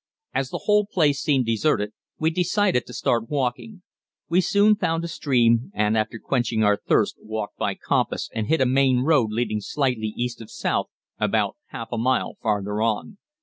[0.33, 3.83] As the whole place seemed deserted we decided to start walking.
[4.29, 8.61] We soon found a stream, and after quenching our thirst walked by compass and hit
[8.61, 10.87] a main road leading slightly east of south
[11.19, 13.19] about half a mile farther on.